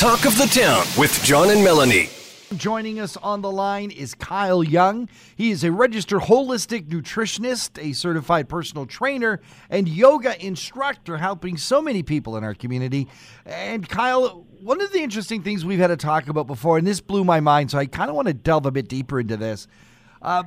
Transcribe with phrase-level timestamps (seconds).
[0.00, 2.08] Talk of the Town with John and Melanie.
[2.56, 5.10] Joining us on the line is Kyle Young.
[5.36, 11.82] He is a registered holistic nutritionist, a certified personal trainer, and yoga instructor, helping so
[11.82, 13.08] many people in our community.
[13.44, 17.02] And Kyle, one of the interesting things we've had to talk about before, and this
[17.02, 19.66] blew my mind, so I kind of want to delve a bit deeper into this.
[20.22, 20.44] Uh,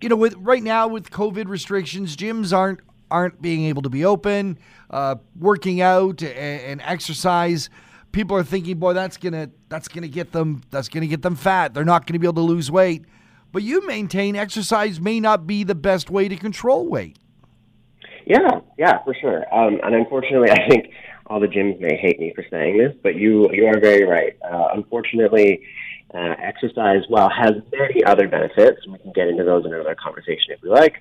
[0.00, 2.80] you know, with right now with COVID restrictions, gyms aren't
[3.12, 4.58] aren't being able to be open.
[4.90, 7.70] Uh, working out and, and exercise
[8.12, 11.74] people are thinking, boy, that's gonna that's gonna get them that's gonna get them fat.
[11.74, 13.04] They're not gonna be able to lose weight.
[13.50, 17.18] But you maintain exercise may not be the best way to control weight.
[18.26, 19.42] Yeah, yeah, for sure.
[19.54, 20.92] Um, and unfortunately, I think
[21.26, 24.36] all the gyms may hate me for saying this, but you you are very right.
[24.42, 25.62] Uh, unfortunately,
[26.14, 30.50] uh, exercise, while has many other benefits, we can get into those in another conversation
[30.50, 30.94] if we like.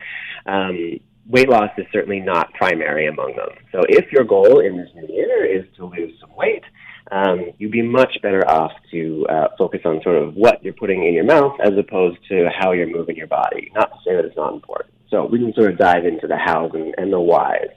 [0.46, 3.50] Um, weight loss is certainly not primary among them.
[3.72, 6.64] So, if your goal in this new year is to lose some weight,
[7.12, 11.06] um, you'd be much better off to uh, focus on sort of what you're putting
[11.06, 13.72] in your mouth as opposed to how you're moving your body.
[13.74, 14.94] Not to say that it's not important.
[15.10, 17.70] So we can sort of dive into the hows and, and the whys.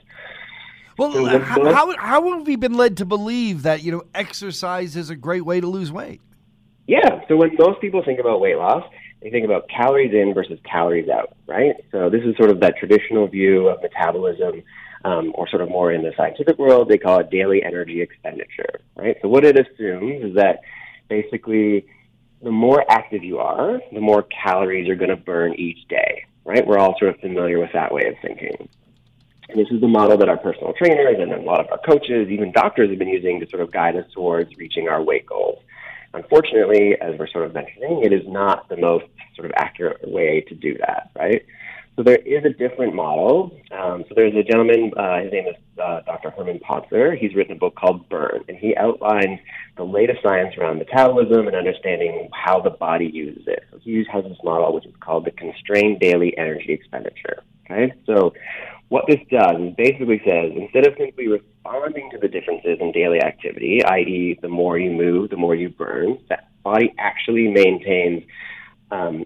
[0.97, 4.95] Well, so how, how, how have we been led to believe that you know exercise
[4.95, 6.21] is a great way to lose weight?
[6.87, 7.21] Yeah.
[7.27, 8.83] So when most people think about weight loss,
[9.21, 11.75] they think about calories in versus calories out, right?
[11.91, 14.63] So this is sort of that traditional view of metabolism
[15.03, 18.81] um, or sort of more in the scientific world, they call it daily energy expenditure,
[18.95, 19.17] right?
[19.21, 20.61] So what it assumes is that
[21.07, 21.85] basically
[22.41, 26.65] the more active you are, the more calories you're going to burn each day, right?
[26.65, 28.69] We're all sort of familiar with that way of thinking.
[29.49, 32.29] And this is the model that our personal trainers and a lot of our coaches,
[32.29, 35.61] even doctors, have been using to sort of guide us towards reaching our weight goals.
[36.13, 40.41] Unfortunately, as we're sort of mentioning, it is not the most sort of accurate way
[40.41, 41.45] to do that, right?
[41.95, 43.51] So there is a different model.
[43.71, 46.31] Um, so there's a gentleman, uh, his name is uh, Dr.
[46.31, 47.17] Herman Pontzer.
[47.17, 49.39] He's written a book called Burn, and he outlines
[49.77, 53.65] the latest science around metabolism and understanding how the body uses it.
[53.71, 57.43] So he has this model, which is called the constrained daily energy expenditure.
[57.69, 58.33] Okay, so
[58.91, 63.21] what this does is basically says instead of simply responding to the differences in daily
[63.21, 68.21] activity, i.e., the more you move, the more you burn, that body actually maintains
[68.91, 69.23] um,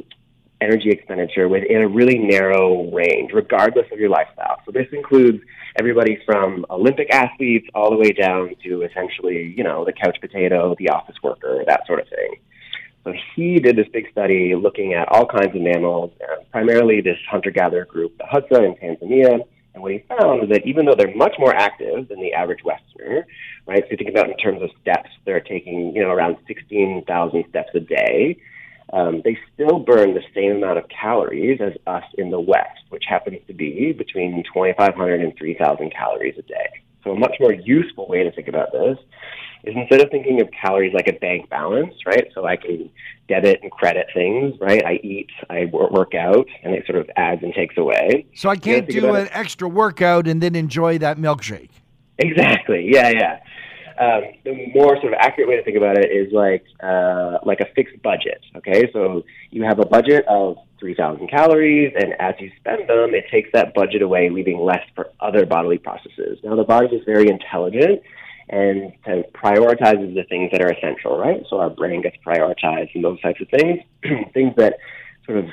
[0.61, 4.61] energy expenditure within a really narrow range, regardless of your lifestyle.
[4.67, 5.43] So this includes
[5.79, 10.75] everybody from Olympic athletes all the way down to essentially, you know, the couch potato,
[10.77, 12.35] the office worker, that sort of thing.
[13.03, 17.17] So he did this big study looking at all kinds of mammals, uh, primarily this
[17.31, 19.39] hunter-gatherer group, the Hadza in Tanzania.
[19.75, 22.63] And what he found is that even though they're much more active than the average
[22.63, 23.27] Westerner,
[23.67, 23.83] right?
[23.83, 27.69] So you think about in terms of steps, they're taking, you know, around 16,000 steps
[27.75, 28.37] a day
[28.93, 33.03] um, they still burn the same amount of calories as us in the West, which
[33.07, 36.69] happens to be between 2,500 and 3,000 calories a day.
[37.03, 38.97] So, a much more useful way to think about this
[39.65, 42.27] is instead of thinking of calories like a bank balance, right?
[42.33, 42.89] So I can
[43.27, 44.85] debit and credit things, right?
[44.85, 48.27] I eat, I work out, and it sort of adds and takes away.
[48.35, 49.31] So I can't do an it.
[49.33, 51.69] extra workout and then enjoy that milkshake.
[52.17, 52.89] Exactly.
[52.91, 53.39] Yeah, yeah
[53.99, 57.61] um, the more sort of accurate way to think about it is like uh, like
[57.61, 58.41] a fixed budget.
[58.57, 63.13] Okay, so you have a budget of three thousand calories, and as you spend them,
[63.13, 66.39] it takes that budget away, leaving less for other bodily processes.
[66.43, 68.01] Now, the body is very intelligent
[68.49, 71.43] and kind of prioritizes the things that are essential, right?
[71.49, 73.81] So our brain gets prioritized and those types of things,
[74.33, 74.77] things that
[75.25, 75.45] sort of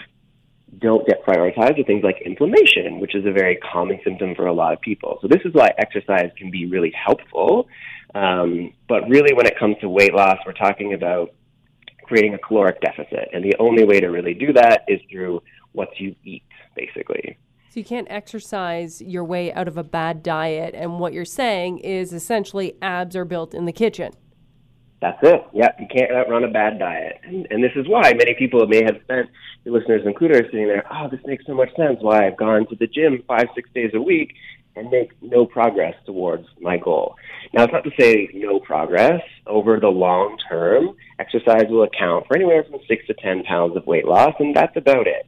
[0.79, 4.53] don't get prioritized are things like inflammation, which is a very common symptom for a
[4.53, 5.19] lot of people.
[5.21, 7.69] So this is why exercise can be really helpful
[8.15, 11.33] um, but really, when it comes to weight loss, we're talking about
[12.05, 13.31] creating a caloric deficit.
[13.33, 15.43] And the only way to really do that is through
[15.73, 16.45] what you eat,
[16.77, 17.39] basically.
[17.73, 20.75] So you can't exercise your way out of a bad diet.
[20.75, 24.13] And what you're saying is essentially abs are built in the kitchen.
[25.01, 25.43] That's it.
[25.55, 27.21] Yeah, you can't outrun a bad diet.
[27.25, 29.31] And, and this is why many people may have spent,
[29.65, 32.67] your listeners included, are sitting there, oh, this makes so much sense why I've gone
[32.69, 34.35] to the gym five, six days a week
[34.77, 37.15] and make no progress towards my goal.
[37.55, 39.23] Now, it's not to say no progress.
[39.47, 43.87] Over the long term, exercise will account for anywhere from six to 10 pounds of
[43.87, 45.27] weight loss, and that's about it.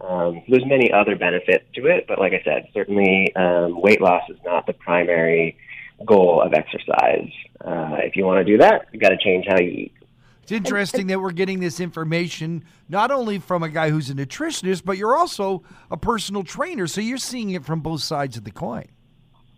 [0.00, 4.22] Um, there's many other benefits to it, but like I said, certainly um, weight loss
[4.28, 5.56] is not the primary
[6.04, 7.30] goal of exercise.
[7.64, 9.94] Uh, if you want to do that, you've got to change how you eat.
[10.42, 14.84] It's interesting that we're getting this information not only from a guy who's a nutritionist,
[14.84, 16.86] but you're also a personal trainer.
[16.86, 18.88] So you're seeing it from both sides of the coin.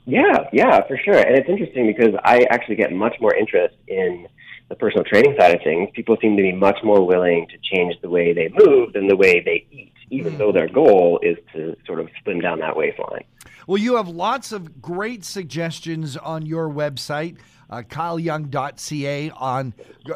[0.05, 1.19] Yeah, yeah, for sure.
[1.19, 4.29] And it's interesting because I actually get much more interest in
[4.69, 5.91] the personal training side of things.
[5.95, 9.17] People seem to be much more willing to change the way they move than the
[9.17, 9.76] way they eat,
[10.11, 10.39] even mm.
[10.39, 13.25] though their goal is to sort of slim down that waistline.
[13.67, 17.39] Well, you have lots of great suggestions on your website.
[17.69, 19.75] uh, kyleyoung.ca on
[20.07, 20.13] g-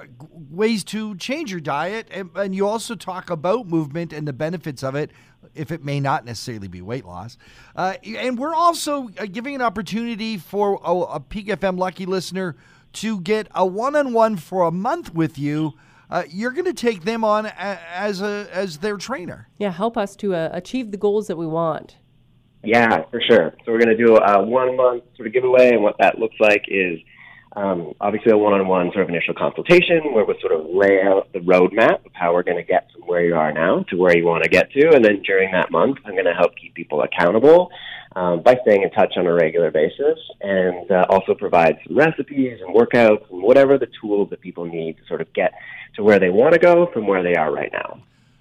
[0.51, 2.09] ways to change your diet.
[2.11, 5.11] And, and you also talk about movement and the benefits of it,
[5.55, 7.37] if it may not necessarily be weight loss.
[7.75, 12.57] Uh, and we're also uh, giving an opportunity for a, a Peak FM Lucky listener
[12.93, 15.75] to get a one on one for a month with you.
[16.11, 17.55] Uh, you're going to take them on a,
[17.95, 19.49] as a as their trainer.
[19.59, 21.97] Yeah, help us to uh, achieve the goals that we want.
[22.65, 23.55] Yeah, for sure.
[23.65, 26.37] So we're going to do a one month sort of giveaway, and what that looks
[26.41, 26.99] like is
[27.57, 31.41] um, obviously a one-on-one sort of initial consultation where we sort of lay out the
[31.41, 34.25] roadmap of how we're going to get from where you are now to where you
[34.25, 37.03] want to get to, and then during that month, I'm going to help keep people
[37.03, 37.71] accountable
[38.17, 42.59] um, by staying in touch on a regular basis, and uh, also provide some recipes
[42.61, 45.53] and workouts and whatever the tools that people need to sort of get
[45.95, 48.01] to where they want to go from where they are right now.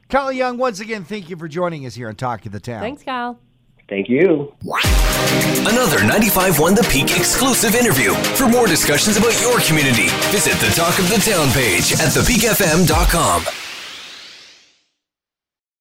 [0.10, 2.81] Kyle Young, once again, thank you for joining us here on Talk of the Town.
[2.81, 3.39] Thanks, Kyle.
[3.88, 4.54] Thank you.
[4.62, 8.13] Another 95.1 The Peak exclusive interview.
[8.36, 13.58] For more discussions about your community, visit the Talk of the Town page at thepeakfm.com.